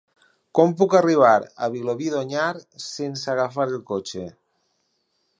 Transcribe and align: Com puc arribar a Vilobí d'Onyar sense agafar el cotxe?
Com 0.59 0.71
puc 0.77 0.93
arribar 0.99 1.33
a 1.41 1.67
Vilobí 1.75 2.07
d'Onyar 2.13 2.47
sense 2.85 3.31
agafar 3.33 3.67
el 3.73 3.77
cotxe? 3.91 4.23